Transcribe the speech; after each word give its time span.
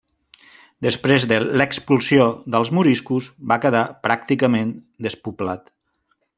Després 0.85 1.27
de 1.31 1.37
l'expulsió 1.61 2.25
dels 2.55 2.73
moriscos, 2.79 3.29
va 3.53 3.61
quedar 3.67 3.85
pràcticament 4.09 4.73
despoblat. 5.09 5.75